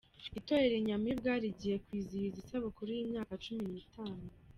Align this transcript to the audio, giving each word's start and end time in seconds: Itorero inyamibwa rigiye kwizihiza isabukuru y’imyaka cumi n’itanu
Itorero 0.39 0.75
inyamibwa 0.77 1.31
rigiye 1.43 1.75
kwizihiza 1.85 2.37
isabukuru 2.43 2.89
y’imyaka 2.97 3.33
cumi 3.43 3.63
n’itanu 3.73 4.23